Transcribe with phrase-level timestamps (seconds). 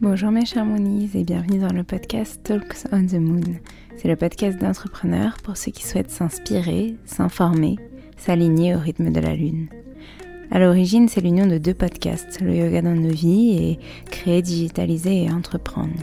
[0.00, 3.60] Bonjour mes chers Moonies et bienvenue dans le podcast Talks on the Moon.
[3.96, 7.76] C'est le podcast d'entrepreneurs pour ceux qui souhaitent s'inspirer, s'informer,
[8.16, 9.68] s'aligner au rythme de la Lune.
[10.50, 13.78] À l'origine, c'est l'union de deux podcasts, le yoga dans nos vies et
[14.10, 16.00] créer, digitaliser et entreprendre.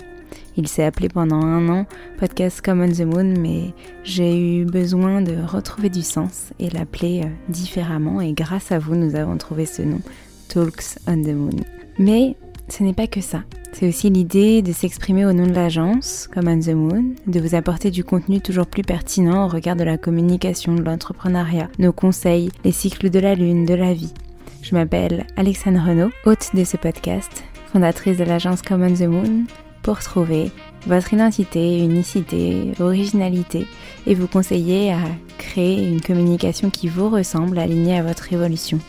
[0.57, 1.85] Il s'est appelé pendant un an
[2.17, 7.23] Podcast Come on the Moon, mais j'ai eu besoin de retrouver du sens et l'appeler
[7.25, 8.21] euh, différemment.
[8.21, 9.99] Et grâce à vous, nous avons trouvé ce nom,
[10.47, 11.57] Talks on the Moon.
[11.99, 12.37] Mais
[12.69, 13.43] ce n'est pas que ça.
[13.73, 17.55] C'est aussi l'idée de s'exprimer au nom de l'agence, comme on the Moon, de vous
[17.55, 22.49] apporter du contenu toujours plus pertinent au regard de la communication, de l'entrepreneuriat, nos conseils,
[22.63, 24.13] les cycles de la lune, de la vie.
[24.61, 29.43] Je m'appelle Alexandre Renaud, hôte de ce podcast, fondatrice de l'agence Common the Moon,
[29.85, 30.49] pour trouver
[30.87, 33.67] votre identité, unicité, originalité
[34.07, 34.97] et vous conseiller à
[35.37, 38.79] créer une communication qui vous ressemble, alignée à votre évolution.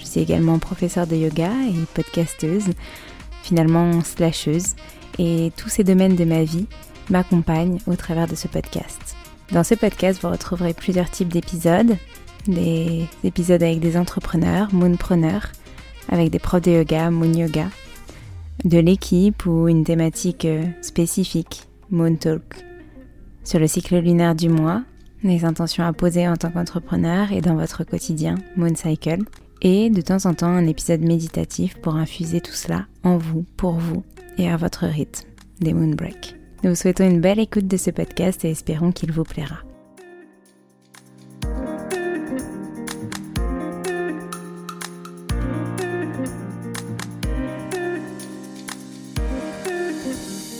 [0.00, 2.70] Je suis également professeure de yoga et podcasteuse,
[3.44, 4.74] finalement slasheuse,
[5.20, 6.66] et tous ces domaines de ma vie
[7.10, 9.14] m'accompagnent au travers de ce podcast.
[9.52, 11.96] Dans ce podcast, vous retrouverez plusieurs types d'épisodes,
[12.48, 15.52] des épisodes avec des entrepreneurs, moonpreneurs,
[16.08, 17.68] avec des profs de yoga, moon yoga,
[18.64, 22.64] de l'équipe ou une thématique euh, spécifique, Moon Talk,
[23.44, 24.82] sur le cycle lunaire du mois,
[25.22, 29.24] les intentions à poser en tant qu'entrepreneur et dans votre quotidien, Moon Cycle,
[29.62, 33.72] et de temps en temps un épisode méditatif pour infuser tout cela en vous, pour
[33.72, 34.02] vous
[34.38, 35.28] et à votre rythme,
[35.60, 36.36] des Moon Break.
[36.62, 39.58] Nous vous souhaitons une belle écoute de ce podcast et espérons qu'il vous plaira.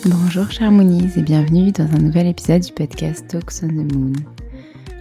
[0.05, 4.13] Bonjour chers Moonies et bienvenue dans un nouvel épisode du podcast Talks on the Moon.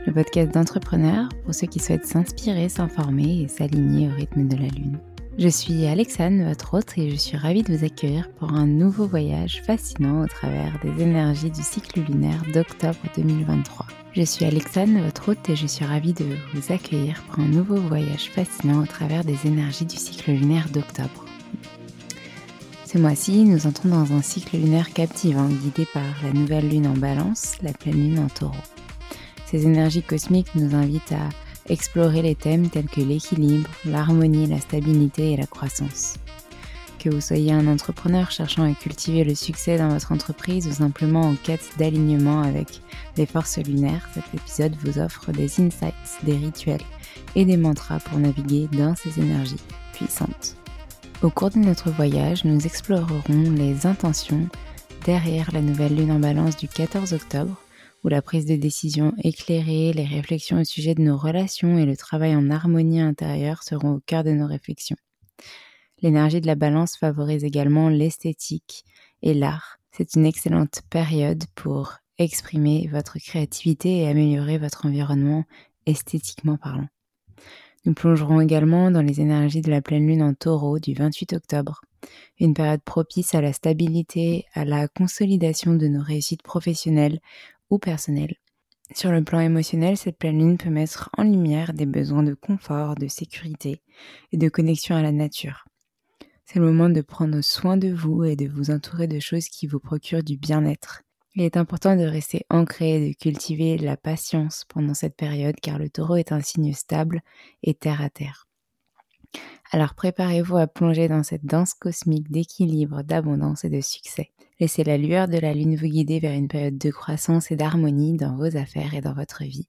[0.06, 4.68] Le podcast d'entrepreneurs pour ceux qui souhaitent s'inspirer, s'informer et s'aligner au rythme de la
[4.68, 4.98] Lune.
[5.38, 9.06] Je suis Alexane, votre hôte, et je suis ravie de vous accueillir pour un nouveau
[9.06, 13.86] voyage fascinant au travers des énergies du cycle lunaire d'octobre 2023.
[14.12, 17.76] Je suis Alexane, votre hôte, et je suis ravie de vous accueillir pour un nouveau
[17.76, 21.24] voyage fascinant au travers des énergies du cycle lunaire d'octobre.
[22.92, 26.96] Ce mois-ci, nous entrons dans un cycle lunaire captivant guidé par la nouvelle lune en
[26.96, 28.56] balance, la pleine lune en taureau.
[29.46, 31.28] Ces énergies cosmiques nous invitent à
[31.68, 36.14] explorer les thèmes tels que l'équilibre, l'harmonie, la stabilité et la croissance.
[36.98, 41.20] Que vous soyez un entrepreneur cherchant à cultiver le succès dans votre entreprise ou simplement
[41.20, 42.80] en quête d'alignement avec
[43.16, 46.82] les forces lunaires, cet épisode vous offre des insights, des rituels
[47.36, 49.62] et des mantras pour naviguer dans ces énergies
[49.92, 50.59] puissantes.
[51.22, 54.48] Au cours de notre voyage, nous explorerons les intentions
[55.04, 57.60] derrière la nouvelle lune en balance du 14 octobre,
[58.02, 61.94] où la prise de décision éclairée, les réflexions au sujet de nos relations et le
[61.94, 64.96] travail en harmonie intérieure seront au cœur de nos réflexions.
[66.00, 68.86] L'énergie de la balance favorise également l'esthétique
[69.20, 69.76] et l'art.
[69.92, 75.44] C'est une excellente période pour exprimer votre créativité et améliorer votre environnement
[75.84, 76.88] esthétiquement parlant.
[77.86, 81.80] Nous plongerons également dans les énergies de la pleine lune en taureau du 28 octobre,
[82.38, 87.20] une période propice à la stabilité, à la consolidation de nos réussites professionnelles
[87.70, 88.36] ou personnelles.
[88.94, 92.96] Sur le plan émotionnel, cette pleine lune peut mettre en lumière des besoins de confort,
[92.96, 93.82] de sécurité
[94.32, 95.64] et de connexion à la nature.
[96.44, 99.68] C'est le moment de prendre soin de vous et de vous entourer de choses qui
[99.68, 101.02] vous procurent du bien-être.
[101.34, 105.78] Il est important de rester ancré et de cultiver la patience pendant cette période car
[105.78, 107.22] le taureau est un signe stable
[107.62, 108.48] et terre à terre.
[109.70, 114.30] Alors préparez-vous à plonger dans cette danse cosmique d'équilibre, d'abondance et de succès.
[114.58, 118.16] Laissez la lueur de la lune vous guider vers une période de croissance et d'harmonie
[118.16, 119.68] dans vos affaires et dans votre vie.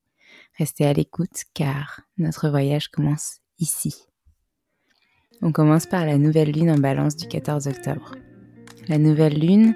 [0.58, 4.06] Restez à l'écoute car notre voyage commence ici.
[5.44, 8.16] On commence par la nouvelle lune en balance du 14 octobre.
[8.88, 9.76] La nouvelle lune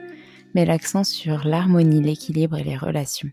[0.55, 3.29] met l'accent sur l'harmonie, l'équilibre et les relations.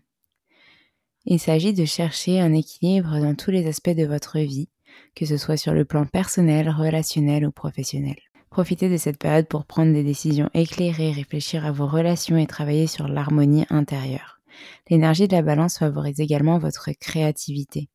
[1.25, 4.67] Il s'agit de chercher un équilibre dans tous les aspects de votre vie,
[5.15, 8.17] que ce soit sur le plan personnel, relationnel ou professionnel.
[8.49, 12.87] Profitez de cette période pour prendre des décisions éclairées, réfléchir à vos relations et travailler
[12.87, 14.41] sur l'harmonie intérieure.
[14.89, 17.87] L'énergie de la balance favorise également votre créativité.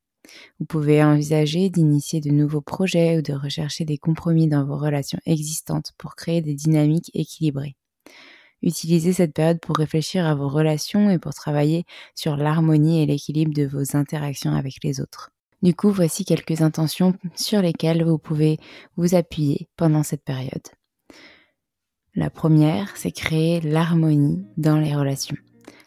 [0.58, 5.20] Vous pouvez envisager d'initier de nouveaux projets ou de rechercher des compromis dans vos relations
[5.26, 7.76] existantes pour créer des dynamiques équilibrées.
[8.62, 11.84] Utilisez cette période pour réfléchir à vos relations et pour travailler
[12.14, 15.30] sur l'harmonie et l'équilibre de vos interactions avec les autres.
[15.62, 18.58] Du coup, voici quelques intentions sur lesquelles vous pouvez
[18.96, 20.68] vous appuyer pendant cette période.
[22.14, 25.36] La première, c'est créer l'harmonie dans les relations.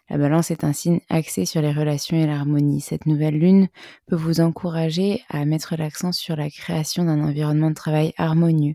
[0.08, 2.82] La balance est un signe axé sur les relations et l'harmonie.
[2.82, 3.68] Cette nouvelle lune
[4.06, 8.74] peut vous encourager à mettre l'accent sur la création d'un environnement de travail harmonieux.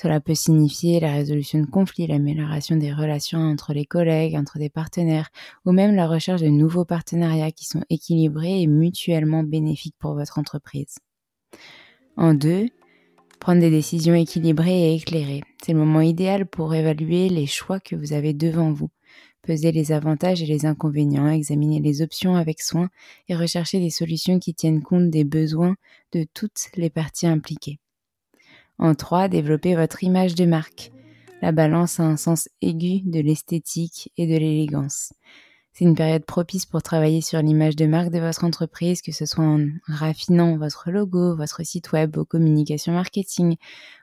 [0.00, 4.68] Cela peut signifier la résolution de conflits, l'amélioration des relations entre les collègues, entre des
[4.68, 5.28] partenaires,
[5.66, 10.38] ou même la recherche de nouveaux partenariats qui sont équilibrés et mutuellement bénéfiques pour votre
[10.38, 10.98] entreprise.
[12.16, 12.68] En deux,
[13.40, 15.42] prendre des décisions équilibrées et éclairées.
[15.64, 18.90] C'est le moment idéal pour évaluer les choix que vous avez devant vous
[19.42, 22.88] peser les avantages et les inconvénients, examiner les options avec soin
[23.28, 25.74] et rechercher des solutions qui tiennent compte des besoins
[26.12, 27.80] de toutes les parties impliquées.
[28.78, 30.92] En 3, développer votre image de marque.
[31.42, 35.12] La balance a un sens aigu de l'esthétique et de l'élégance.
[35.72, 39.26] C'est une période propice pour travailler sur l'image de marque de votre entreprise, que ce
[39.26, 43.56] soit en raffinant votre logo, votre site web, vos communications marketing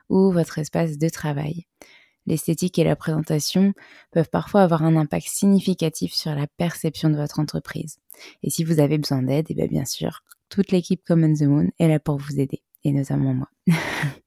[0.08, 1.66] ou votre espace de travail
[2.26, 3.72] l'esthétique et la présentation
[4.10, 7.98] peuvent parfois avoir un impact significatif sur la perception de votre entreprise.
[8.42, 11.42] Et si vous avez besoin d'aide, et eh bien, bien sûr, toute l'équipe Common the
[11.42, 13.48] Moon est là pour vous aider, et notamment moi.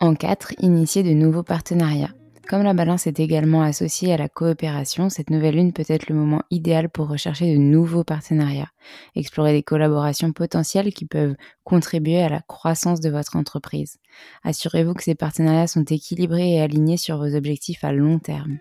[0.00, 2.12] en 4, initiez de nouveaux partenariats.
[2.48, 6.14] Comme la balance est également associée à la coopération, cette nouvelle lune peut être le
[6.14, 8.70] moment idéal pour rechercher de nouveaux partenariats,
[9.14, 13.98] explorer des collaborations potentielles qui peuvent contribuer à la croissance de votre entreprise.
[14.42, 18.58] Assurez-vous que ces partenariats sont équilibrés et alignés sur vos objectifs à long terme.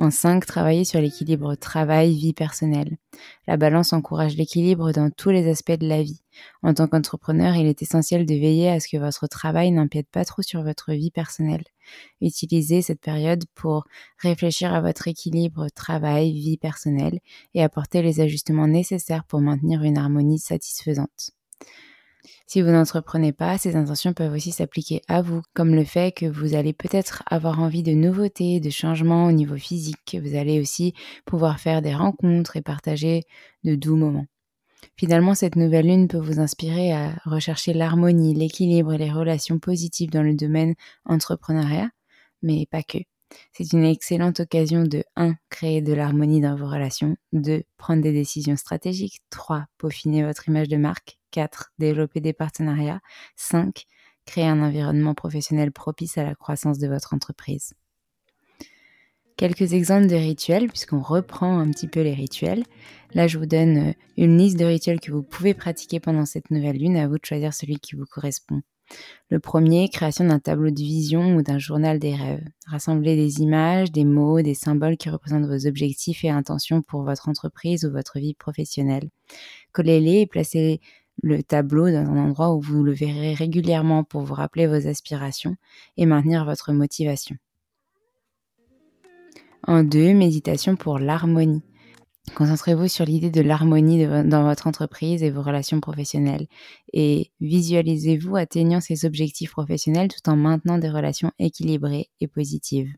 [0.00, 2.98] En 5, travaillez sur l'équilibre travail-vie personnelle.
[3.48, 6.22] La balance encourage l'équilibre dans tous les aspects de la vie.
[6.62, 10.24] En tant qu'entrepreneur, il est essentiel de veiller à ce que votre travail n'empiète pas
[10.24, 11.64] trop sur votre vie personnelle.
[12.20, 13.86] Utilisez cette période pour
[14.18, 17.18] réfléchir à votre équilibre travail-vie personnelle
[17.54, 21.32] et apporter les ajustements nécessaires pour maintenir une harmonie satisfaisante.
[22.46, 26.26] Si vous n'entreprenez pas, ces intentions peuvent aussi s'appliquer à vous, comme le fait que
[26.26, 30.16] vous allez peut-être avoir envie de nouveautés, de changements au niveau physique.
[30.22, 30.94] Vous allez aussi
[31.26, 33.24] pouvoir faire des rencontres et partager
[33.64, 34.26] de doux moments.
[34.96, 40.10] Finalement, cette nouvelle lune peut vous inspirer à rechercher l'harmonie, l'équilibre et les relations positives
[40.10, 41.90] dans le domaine entrepreneuriat,
[42.42, 42.98] mais pas que.
[43.52, 45.34] C'est une excellente occasion de 1.
[45.50, 47.62] créer de l'harmonie dans vos relations, 2.
[47.76, 49.66] prendre des décisions stratégiques, 3.
[49.78, 51.72] peaufiner votre image de marque, 4.
[51.78, 53.00] développer des partenariats,
[53.36, 53.84] 5.
[54.24, 57.74] créer un environnement professionnel propice à la croissance de votre entreprise.
[59.36, 62.64] Quelques exemples de rituels, puisqu'on reprend un petit peu les rituels.
[63.14, 66.76] Là, je vous donne une liste de rituels que vous pouvez pratiquer pendant cette nouvelle
[66.76, 68.62] lune, à vous de choisir celui qui vous correspond.
[69.30, 72.44] Le premier, création d'un tableau de vision ou d'un journal des rêves.
[72.66, 77.28] Rassemblez des images, des mots, des symboles qui représentent vos objectifs et intentions pour votre
[77.28, 79.10] entreprise ou votre vie professionnelle.
[79.72, 80.80] Collez-les et placez
[81.22, 85.56] le tableau dans un endroit où vous le verrez régulièrement pour vous rappeler vos aspirations
[85.96, 87.36] et maintenir votre motivation.
[89.66, 91.62] En deux, méditation pour l'harmonie.
[92.34, 96.46] Concentrez-vous sur l'idée de l'harmonie dans votre entreprise et vos relations professionnelles
[96.92, 102.92] et visualisez-vous atteignant ces objectifs professionnels tout en maintenant des relations équilibrées et positives.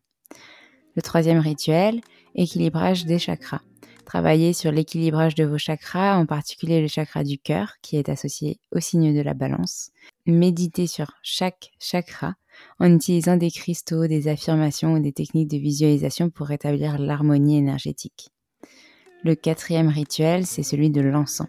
[0.96, 2.00] Le troisième rituel,
[2.34, 3.62] équilibrage des chakras.
[4.04, 8.58] Travaillez sur l'équilibrage de vos chakras, en particulier le chakra du cœur qui est associé
[8.72, 9.90] au signe de la balance.
[10.26, 12.34] Méditez sur chaque chakra
[12.78, 18.30] en utilisant des cristaux, des affirmations ou des techniques de visualisation pour rétablir l'harmonie énergétique.
[19.22, 21.48] Le quatrième rituel, c'est celui de l'encens.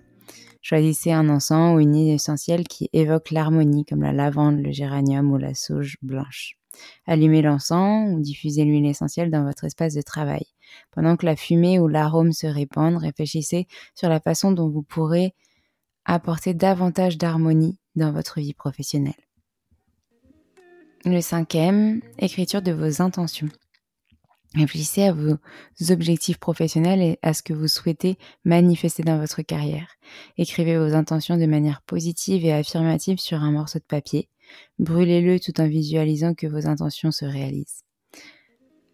[0.62, 5.32] Choisissez un encens ou une huile essentielle qui évoque l'harmonie, comme la lavande, le géranium
[5.32, 6.58] ou la sauge blanche.
[7.06, 10.44] Allumez l'encens ou diffusez l'huile essentielle dans votre espace de travail.
[10.92, 15.34] Pendant que la fumée ou l'arôme se répandent, réfléchissez sur la façon dont vous pourrez
[16.06, 19.14] apporter davantage d'harmonie dans votre vie professionnelle.
[21.06, 23.50] Le cinquième, écriture de vos intentions.
[24.56, 25.38] Réfléchissez à vos
[25.90, 29.96] objectifs professionnels et à ce que vous souhaitez manifester dans votre carrière.
[30.38, 34.28] Écrivez vos intentions de manière positive et affirmative sur un morceau de papier.
[34.78, 37.86] Brûlez-le tout en visualisant que vos intentions se réalisent.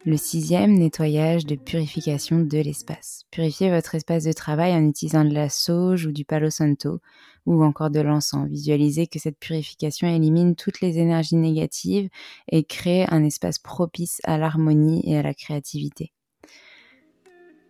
[0.06, 3.24] Le sixième, nettoyage de purification de l'espace.
[3.32, 7.02] Purifiez votre espace de travail en utilisant de la sauge ou du palo santo
[7.48, 8.48] ou encore de l'encens.
[8.48, 12.10] Visualisez que cette purification élimine toutes les énergies négatives
[12.52, 16.14] et crée un espace propice à l'harmonie et à la créativité.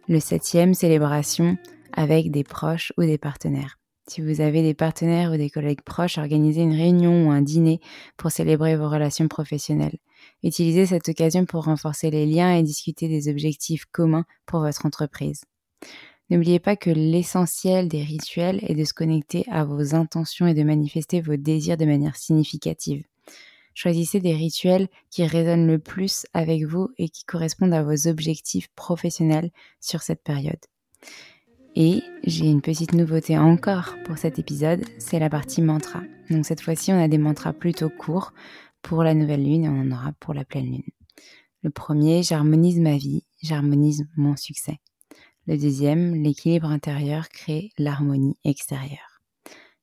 [0.09, 1.57] Le septième, célébration
[1.93, 3.77] avec des proches ou des partenaires.
[4.07, 7.81] Si vous avez des partenaires ou des collègues proches, organisez une réunion ou un dîner
[8.15, 9.97] pour célébrer vos relations professionnelles.
[10.43, 15.41] Utilisez cette occasion pour renforcer les liens et discuter des objectifs communs pour votre entreprise.
[16.29, 20.63] N'oubliez pas que l'essentiel des rituels est de se connecter à vos intentions et de
[20.63, 23.03] manifester vos désirs de manière significative.
[23.73, 28.69] Choisissez des rituels qui résonnent le plus avec vous et qui correspondent à vos objectifs
[28.75, 30.59] professionnels sur cette période.
[31.75, 36.01] Et j'ai une petite nouveauté encore pour cet épisode, c'est la partie mantra.
[36.31, 38.33] Donc cette fois-ci, on a des mantras plutôt courts
[38.81, 40.83] pour la nouvelle lune et on en aura pour la pleine lune.
[41.61, 44.79] Le premier, j'harmonise ma vie, j'harmonise mon succès.
[45.47, 49.21] Le deuxième, l'équilibre intérieur crée l'harmonie extérieure.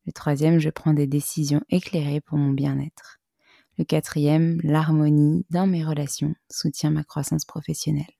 [0.05, 3.19] Le troisième, je prends des décisions éclairées pour mon bien-être.
[3.79, 8.13] Le quatrième, l'harmonie dans mes relations soutient ma croissance professionnelle.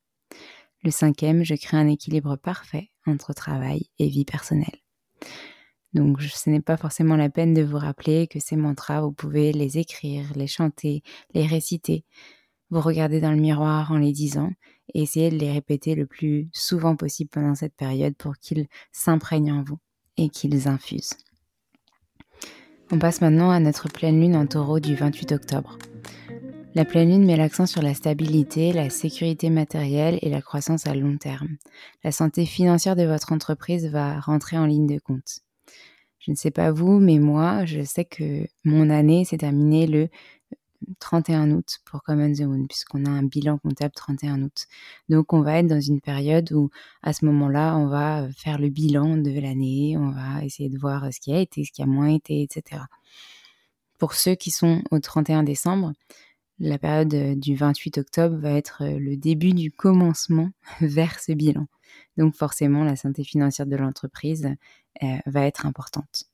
[0.85, 4.81] Le cinquième, je crée un équilibre parfait entre travail et vie personnelle.
[5.93, 9.53] Donc ce n'est pas forcément la peine de vous rappeler que ces mantras, vous pouvez
[9.53, 11.03] les écrire, les chanter,
[11.35, 12.07] les réciter,
[12.71, 14.51] vous regarder dans le miroir en les disant
[14.95, 19.53] et essayer de les répéter le plus souvent possible pendant cette période pour qu'ils s'imprègnent
[19.53, 19.79] en vous
[20.17, 21.17] et qu'ils infusent.
[22.91, 25.79] On passe maintenant à notre pleine lune en taureau du 28 octobre.
[26.75, 30.95] La pleine lune met l'accent sur la stabilité, la sécurité matérielle et la croissance à
[30.95, 31.57] long terme.
[32.03, 35.41] La santé financière de votre entreprise va rentrer en ligne de compte.
[36.19, 40.09] Je ne sais pas vous, mais moi, je sais que mon année s'est terminée le
[41.01, 44.67] 31 août pour Common the Moon, puisqu'on a un bilan comptable 31 août.
[45.09, 46.71] Donc on va être dans une période où
[47.03, 51.13] à ce moment-là, on va faire le bilan de l'année, on va essayer de voir
[51.13, 52.83] ce qui a été, ce qui a moins été, etc.
[53.99, 55.93] Pour ceux qui sont au 31 décembre,
[56.59, 60.51] la période du 28 octobre va être le début du commencement
[60.81, 61.67] vers ce bilan.
[62.17, 64.49] Donc forcément, la santé financière de l'entreprise
[65.03, 66.25] euh, va être importante.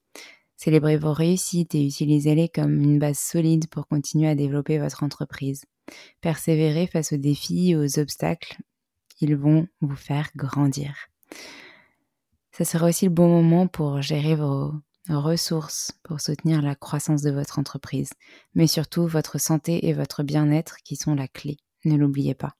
[0.62, 5.64] Célébrez vos réussites et utilisez-les comme une base solide pour continuer à développer votre entreprise.
[6.20, 8.58] Persévérez face aux défis et aux obstacles.
[9.22, 10.94] Ils vont vous faire grandir.
[12.52, 14.74] Ce sera aussi le bon moment pour gérer vos
[15.08, 18.10] ressources pour soutenir la croissance de votre entreprise,
[18.54, 21.56] mais surtout votre santé et votre bien-être qui sont la clé.
[21.86, 22.52] Ne l'oubliez pas.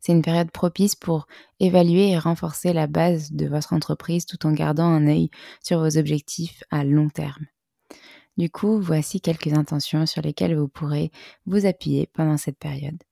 [0.00, 1.26] C'est une période propice pour
[1.60, 5.30] évaluer et renforcer la base de votre entreprise tout en gardant un œil
[5.62, 7.46] sur vos objectifs à long terme.
[8.36, 11.10] Du coup, voici quelques intentions sur lesquelles vous pourrez
[11.46, 13.02] vous appuyer pendant cette période.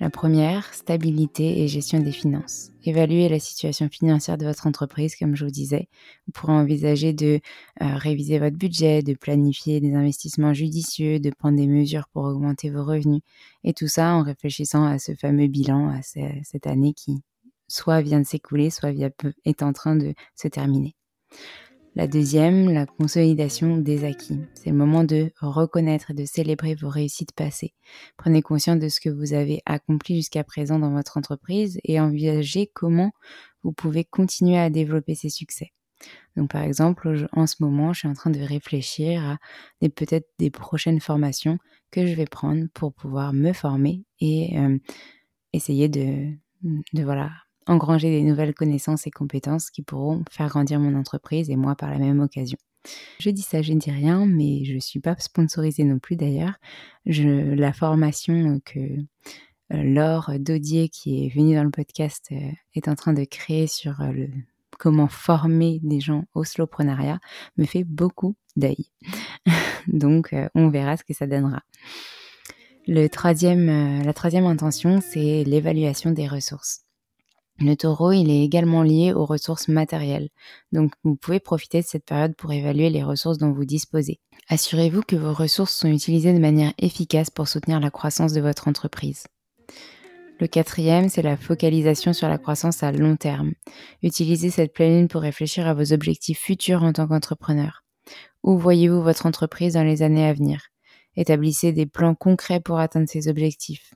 [0.00, 2.70] La première, stabilité et gestion des finances.
[2.84, 5.88] Évaluer la situation financière de votre entreprise, comme je vous disais.
[6.26, 7.40] Vous pourrez envisager de
[7.82, 12.70] euh, réviser votre budget, de planifier des investissements judicieux, de prendre des mesures pour augmenter
[12.70, 13.22] vos revenus.
[13.64, 17.20] Et tout ça en réfléchissant à ce fameux bilan, à cette année qui
[17.66, 18.92] soit vient de s'écouler, soit
[19.44, 20.94] est en train de se terminer.
[21.98, 24.38] La deuxième, la consolidation des acquis.
[24.54, 27.74] C'est le moment de reconnaître et de célébrer vos réussites passées.
[28.16, 32.70] Prenez conscience de ce que vous avez accompli jusqu'à présent dans votre entreprise et envisagez
[32.72, 33.10] comment
[33.64, 35.72] vous pouvez continuer à développer ces succès.
[36.36, 39.38] Donc par exemple, en ce moment, je suis en train de réfléchir à
[39.88, 41.58] peut-être des prochaines formations
[41.90, 44.78] que je vais prendre pour pouvoir me former et euh,
[45.52, 47.32] essayer de, de voilà
[47.68, 51.90] engranger des nouvelles connaissances et compétences qui pourront faire grandir mon entreprise et moi par
[51.90, 52.58] la même occasion.
[53.20, 56.16] Je dis ça, je ne dis rien, mais je ne suis pas sponsorisée non plus
[56.16, 56.54] d'ailleurs.
[57.04, 58.78] la formation que
[59.72, 63.66] euh, Laure Daudier, qui est venue dans le podcast, euh, est en train de créer
[63.66, 64.28] sur euh, le
[64.78, 67.18] comment former des gens au slowprenariat,
[67.56, 68.92] me fait beaucoup d'œil.
[69.88, 71.62] Donc, on verra ce que ça donnera.
[72.86, 73.68] La troisième
[74.46, 76.87] intention, c'est l'évaluation des ressources.
[77.60, 80.28] Le taureau, il est également lié aux ressources matérielles,
[80.70, 84.20] donc vous pouvez profiter de cette période pour évaluer les ressources dont vous disposez.
[84.48, 88.68] Assurez-vous que vos ressources sont utilisées de manière efficace pour soutenir la croissance de votre
[88.68, 89.26] entreprise.
[90.40, 93.54] Le quatrième, c'est la focalisation sur la croissance à long terme.
[94.04, 97.82] Utilisez cette pleine lune pour réfléchir à vos objectifs futurs en tant qu'entrepreneur.
[98.44, 100.68] Où voyez-vous votre entreprise dans les années à venir?
[101.16, 103.94] Établissez des plans concrets pour atteindre ces objectifs.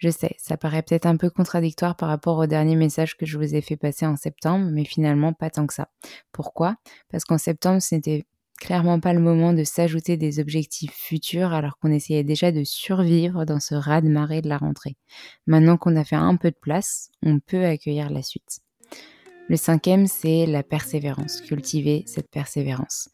[0.00, 3.36] Je sais, ça paraît peut-être un peu contradictoire par rapport au dernier message que je
[3.36, 5.90] vous ai fait passer en septembre, mais finalement pas tant que ça.
[6.32, 6.76] Pourquoi?
[7.10, 8.24] Parce qu'en septembre, ce n'était
[8.58, 13.44] clairement pas le moment de s'ajouter des objectifs futurs alors qu'on essayait déjà de survivre
[13.44, 14.96] dans ce raz-de-marée de la rentrée.
[15.46, 18.60] Maintenant qu'on a fait un peu de place, on peut accueillir la suite.
[19.50, 23.10] Le cinquième, c'est la persévérance, cultiver cette persévérance.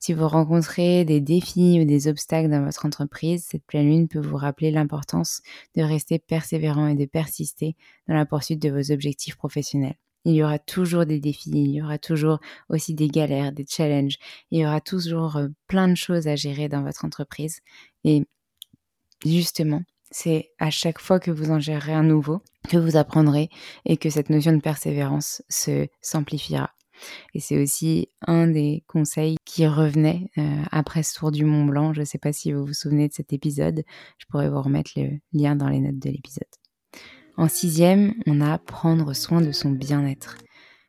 [0.00, 4.18] Si vous rencontrez des défis ou des obstacles dans votre entreprise, cette pleine lune peut
[4.18, 5.42] vous rappeler l'importance
[5.76, 7.76] de rester persévérant et de persister
[8.08, 9.96] dans la poursuite de vos objectifs professionnels.
[10.24, 12.40] Il y aura toujours des défis, il y aura toujours
[12.70, 14.16] aussi des galères, des challenges,
[14.50, 17.60] il y aura toujours euh, plein de choses à gérer dans votre entreprise.
[18.04, 18.24] Et
[19.24, 22.40] justement, c'est à chaque fois que vous en gérerez un nouveau
[22.70, 23.50] que vous apprendrez
[23.84, 26.70] et que cette notion de persévérance se s'amplifiera.
[27.34, 31.92] Et c'est aussi un des conseils qui revenait euh, après ce tour du Mont Blanc.
[31.92, 33.82] Je ne sais pas si vous vous souvenez de cet épisode.
[34.18, 36.44] Je pourrais vous remettre le lien dans les notes de l'épisode.
[37.36, 40.36] En sixième, on a prendre soin de son bien-être.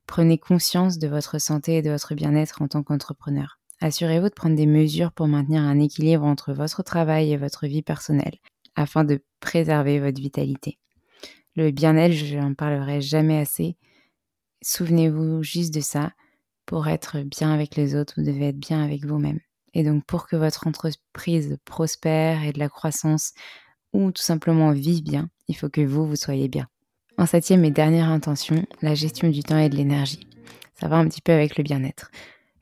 [0.08, 3.60] Prenez conscience de votre santé et de votre bien-être en tant qu'entrepreneur.
[3.80, 7.82] Assurez-vous de prendre des mesures pour maintenir un équilibre entre votre travail et votre vie
[7.82, 8.38] personnelle,
[8.76, 10.78] afin de préserver votre vitalité.
[11.56, 13.78] Le bien-être, je n'en parlerai jamais assez,
[14.62, 16.12] Souvenez-vous juste de ça.
[16.66, 19.40] Pour être bien avec les autres, vous devez être bien avec vous-même.
[19.74, 23.34] Et donc pour que votre entreprise prospère et de la croissance
[23.94, 26.68] ou tout simplement vive bien, il faut que vous, vous soyez bien.
[27.18, 30.28] En septième et dernière intention, la gestion du temps et de l'énergie.
[30.76, 32.10] Ça va un petit peu avec le bien-être.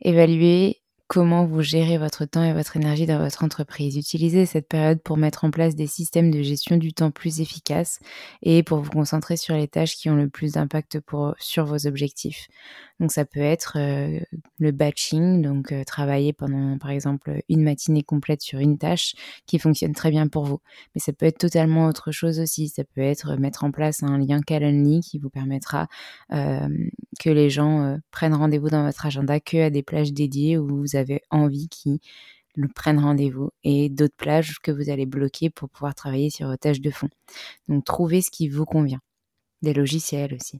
[0.01, 0.78] Évaluez
[1.09, 3.97] comment vous gérez votre temps et votre énergie dans votre entreprise.
[3.97, 7.99] Utilisez cette période pour mettre en place des systèmes de gestion du temps plus efficaces
[8.43, 10.99] et pour vous concentrer sur les tâches qui ont le plus d'impact
[11.39, 12.47] sur vos objectifs.
[12.99, 14.19] Donc ça peut être euh,
[14.59, 19.15] le batching, donc euh, travailler pendant par exemple une matinée complète sur une tâche
[19.47, 20.59] qui fonctionne très bien pour vous.
[20.93, 22.67] Mais ça peut être totalement autre chose aussi.
[22.67, 25.87] Ça peut être mettre en place un lien Calendly qui vous permettra
[26.33, 26.67] euh,
[27.19, 30.98] que les gens prennent rendez-vous dans votre agenda que à des plages dédiées où vous
[30.99, 31.99] avez envie qu'ils
[32.75, 36.81] prennent rendez-vous et d'autres plages que vous allez bloquer pour pouvoir travailler sur vos tâches
[36.81, 37.09] de fond.
[37.67, 39.01] Donc trouvez ce qui vous convient.
[39.61, 40.59] Des logiciels aussi.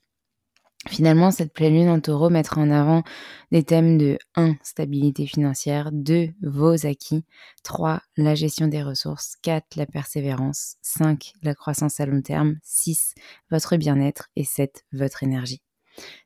[0.87, 3.03] Finalement, cette pleine lune en taureau mettra en avant
[3.51, 4.55] des thèmes de 1.
[4.63, 6.29] Stabilité financière, 2.
[6.41, 7.25] Vos acquis,
[7.63, 8.01] 3.
[8.15, 9.75] La gestion des ressources, 4.
[9.75, 11.33] La persévérance, 5.
[11.43, 13.13] La croissance à long terme, 6.
[13.51, 14.85] Votre bien-être et 7.
[14.93, 15.61] Votre énergie.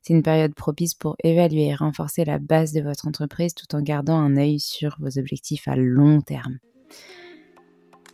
[0.02, 3.82] C'est une période propice pour évaluer et renforcer la base de votre entreprise tout en
[3.82, 6.60] gardant un œil sur vos objectifs à long terme.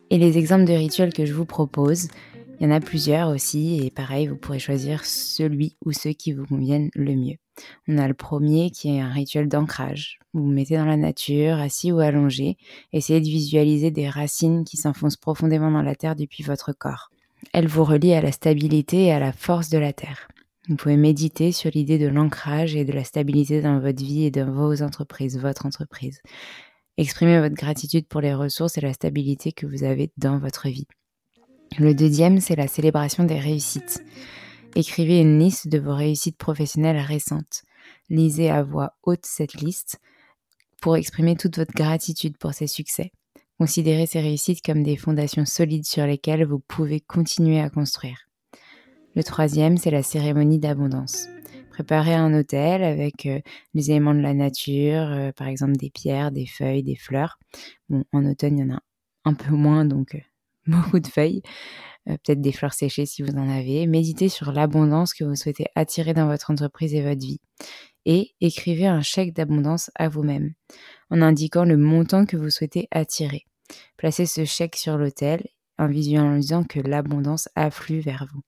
[0.10, 2.08] Et les exemples de rituels que je vous propose,
[2.60, 6.34] il y en a plusieurs aussi, et pareil, vous pourrez choisir celui ou ceux qui
[6.34, 7.38] vous conviennent le mieux.
[7.88, 10.20] On a le premier qui est un rituel d'ancrage.
[10.34, 12.58] Vous vous mettez dans la nature, assis ou allongé,
[12.92, 17.12] essayez de visualiser des racines qui s'enfoncent profondément dans la terre depuis votre corps.
[17.54, 20.28] Elles vous relient à la stabilité et à la force de la terre.
[20.70, 24.32] Vous pouvez méditer sur l'idée de l'ancrage et de la stabilité dans votre vie et
[24.32, 26.22] dans vos entreprises, votre entreprise.
[26.98, 30.86] Exprimez votre gratitude pour les ressources et la stabilité que vous avez dans votre vie.
[31.80, 34.04] Le deuxième, c'est la célébration des réussites.
[34.76, 37.64] Écrivez une liste de vos réussites professionnelles récentes.
[38.10, 40.00] Lisez à voix haute cette liste
[40.84, 43.12] pour exprimer toute votre gratitude pour ces succès.
[43.58, 48.29] Considérez ces réussites comme des fondations solides sur lesquelles vous pouvez continuer à construire.
[49.20, 51.28] Le troisième, c'est la cérémonie d'abondance.
[51.72, 53.42] Préparez un hôtel avec euh,
[53.74, 57.38] les éléments de la nature, euh, par exemple des pierres, des feuilles, des fleurs.
[57.90, 58.80] Bon, en automne, il y en a
[59.26, 60.20] un peu moins, donc euh,
[60.68, 61.42] beaucoup de feuilles,
[62.06, 63.88] peut-être des fleurs séchées si vous en avez.
[63.88, 67.42] Méditez sur l'abondance que vous souhaitez attirer dans votre entreprise et votre vie.
[68.06, 70.54] Et écrivez un chèque d'abondance à vous-même
[71.10, 73.44] en indiquant le montant que vous souhaitez attirer.
[73.98, 75.46] Placez ce chèque sur l'autel
[75.78, 78.44] en visualisant que l'abondance afflue vers vous.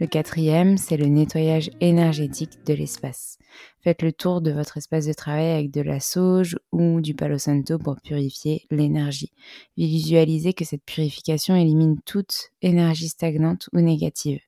[0.00, 3.36] Le quatrième, c'est le nettoyage énergétique de l'espace.
[3.82, 7.36] Faites le tour de votre espace de travail avec de la sauge ou du palo
[7.36, 9.32] santo pour purifier l'énergie.
[9.76, 14.40] Visualisez que cette purification élimine toute énergie stagnante ou négative.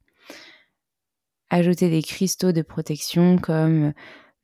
[1.48, 3.92] Ajoutez des cristaux de protection comme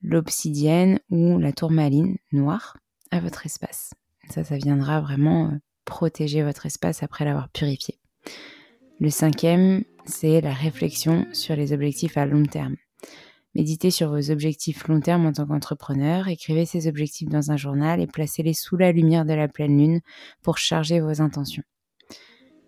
[0.02, 2.76] l'obsidienne ou la tourmaline noire
[3.12, 3.94] à votre espace.
[4.28, 8.00] Ça, ça viendra vraiment euh, protéger votre espace après l'avoir purifié.
[8.98, 12.76] Le cinquième, c'est la réflexion sur les objectifs à long terme.
[13.54, 18.00] Méditez sur vos objectifs long terme en tant qu'entrepreneur, écrivez ces objectifs dans un journal
[18.00, 20.00] et placez-les sous la lumière de la pleine lune
[20.42, 21.62] pour charger vos intentions.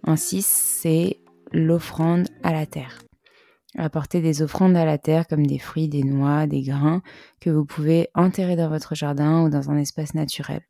[0.03, 1.21] En 6, c'est
[1.53, 3.01] l'offrande à la terre.
[3.77, 7.03] Apportez des offrandes à la terre comme des fruits, des noix, des grains
[7.41, 10.63] que vous pouvez enterrer dans votre jardin ou dans un espace naturel.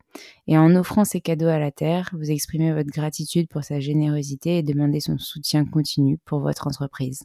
[0.48, 4.58] Et en offrant ces cadeaux à la terre, vous exprimez votre gratitude pour sa générosité
[4.58, 7.22] et demandez son soutien continu pour votre entreprise.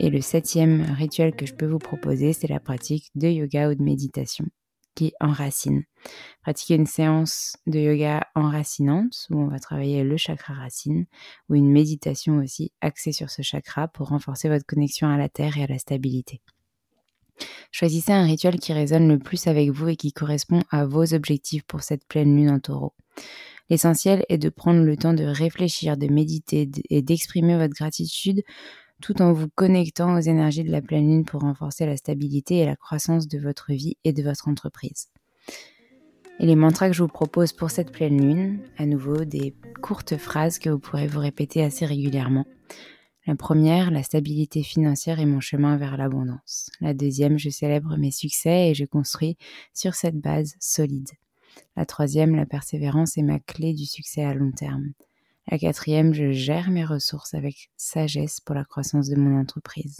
[0.00, 3.74] Et le septième rituel que je peux vous proposer, c'est la pratique de yoga ou
[3.76, 4.46] de méditation
[4.94, 5.84] qui enracine.
[6.42, 11.06] Pratiquer une séance de yoga enracinante où on va travailler le chakra racine
[11.48, 15.56] ou une méditation aussi axée sur ce chakra pour renforcer votre connexion à la terre
[15.58, 16.40] et à la stabilité.
[17.72, 21.64] Choisissez un rituel qui résonne le plus avec vous et qui correspond à vos objectifs
[21.64, 22.94] pour cette pleine lune en taureau.
[23.70, 28.42] L'essentiel est de prendre le temps de réfléchir, de méditer et d'exprimer votre gratitude
[29.04, 32.64] tout en vous connectant aux énergies de la pleine lune pour renforcer la stabilité et
[32.64, 35.08] la croissance de votre vie et de votre entreprise.
[36.40, 40.16] Et les mantras que je vous propose pour cette pleine lune, à nouveau des courtes
[40.16, 42.46] phrases que vous pourrez vous répéter assez régulièrement.
[43.26, 46.70] La première, la stabilité financière est mon chemin vers l'abondance.
[46.80, 49.36] La deuxième, je célèbre mes succès et je construis
[49.74, 51.10] sur cette base solide.
[51.76, 54.94] La troisième, la persévérance est ma clé du succès à long terme.
[55.50, 59.98] La quatrième, je gère mes ressources avec sagesse pour la croissance de mon entreprise.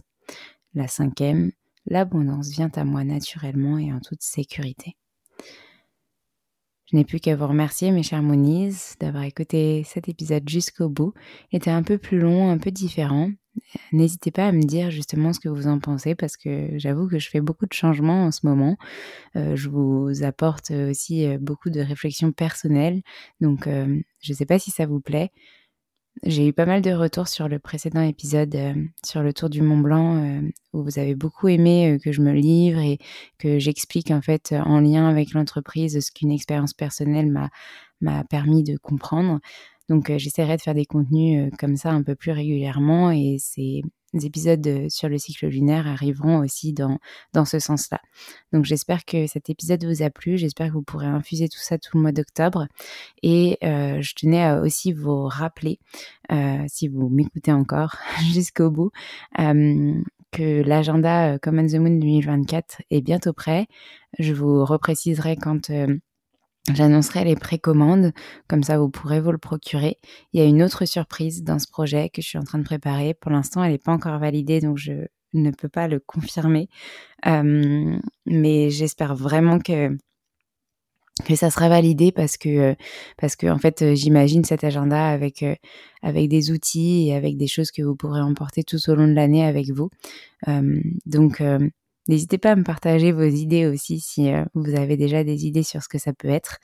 [0.74, 1.52] La cinquième,
[1.86, 4.96] l'abondance vient à moi naturellement et en toute sécurité.
[6.90, 11.14] Je n'ai plus qu'à vous remercier, mes chers Moniz, d'avoir écouté cet épisode jusqu'au bout.
[11.50, 13.30] Il était un peu plus long, un peu différent.
[13.92, 17.18] N'hésitez pas à me dire justement ce que vous en pensez parce que j'avoue que
[17.18, 18.76] je fais beaucoup de changements en ce moment.
[19.36, 23.02] Euh, je vous apporte aussi euh, beaucoup de réflexions personnelles.
[23.40, 25.30] Donc euh, je ne sais pas si ça vous plaît.
[26.22, 28.56] J'ai eu pas mal de retours sur le précédent épisode
[29.04, 32.78] sur le Tour du Mont Blanc où vous avez beaucoup aimé que je me livre
[32.78, 32.98] et
[33.38, 37.32] que j'explique en fait en lien avec l'entreprise ce qu'une expérience personnelle
[38.00, 39.40] m'a permis de comprendre.
[39.88, 43.36] Donc euh, j'essaierai de faire des contenus euh, comme ça un peu plus régulièrement et
[43.38, 43.82] ces
[44.22, 46.98] épisodes sur le cycle lunaire arriveront aussi dans,
[47.32, 48.00] dans ce sens-là.
[48.52, 51.78] Donc j'espère que cet épisode vous a plu, j'espère que vous pourrez infuser tout ça
[51.78, 52.68] tout le mois d'octobre
[53.22, 55.80] et euh, je tenais à aussi vous rappeler,
[56.68, 57.96] si vous m'écoutez encore
[58.32, 58.92] jusqu'au bout,
[59.36, 63.66] que l'agenda Common the Moon 2024 est bientôt prêt.
[64.20, 65.70] Je vous repréciserai quand
[66.72, 68.12] J'annoncerai les précommandes,
[68.48, 69.98] comme ça vous pourrez vous le procurer.
[70.32, 72.64] Il y a une autre surprise dans ce projet que je suis en train de
[72.64, 73.12] préparer.
[73.12, 76.68] Pour l'instant, elle n'est pas encore validée, donc je ne peux pas le confirmer.
[77.26, 79.96] Mais j'espère vraiment que
[81.24, 82.74] que ça sera validé parce que
[83.18, 85.44] parce que en fait j'imagine cet agenda avec
[86.02, 89.12] avec des outils et avec des choses que vous pourrez emporter tout au long de
[89.12, 89.90] l'année avec vous.
[91.06, 91.42] Donc
[92.06, 95.62] N'hésitez pas à me partager vos idées aussi si euh, vous avez déjà des idées
[95.62, 96.58] sur ce que ça peut être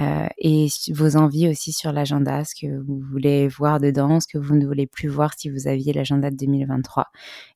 [0.00, 4.38] euh, et vos envies aussi sur l'agenda, ce que vous voulez voir dedans, ce que
[4.38, 7.06] vous ne voulez plus voir si vous aviez l'agenda de 2023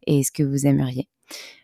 [0.06, 1.08] et ce que vous aimeriez.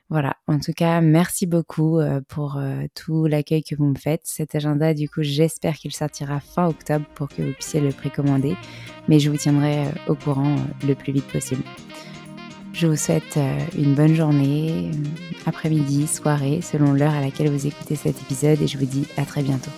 [0.09, 2.61] Voilà, en tout cas, merci beaucoup euh, pour
[2.97, 4.23] tout l'accueil que vous me faites.
[4.25, 8.57] Cet agenda, du coup, j'espère qu'il sortira fin octobre pour que vous puissiez le précommander,
[9.07, 11.63] mais je vous tiendrai au courant le plus vite possible.
[12.73, 14.91] Je vous souhaite euh, une bonne journée,
[15.45, 19.25] après-midi, soirée, selon l'heure à laquelle vous écoutez cet épisode et je vous dis à
[19.25, 19.71] très bientôt.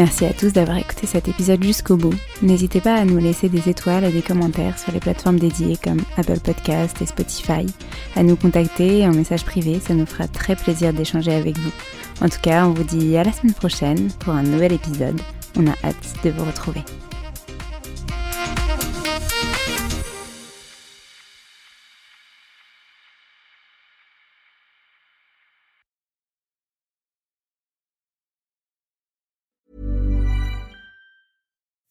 [0.00, 2.14] Merci à tous d'avoir écouté cet épisode jusqu'au bout.
[2.40, 6.00] N'hésitez pas à nous laisser des étoiles et des commentaires sur les plateformes dédiées comme
[6.16, 7.66] Apple Podcast et Spotify,
[8.16, 11.72] à nous contacter en message privé, ça nous fera très plaisir d'échanger avec vous.
[12.22, 15.20] En tout cas, on vous dit à la semaine prochaine pour un nouvel épisode.
[15.58, 16.80] On a hâte de vous retrouver.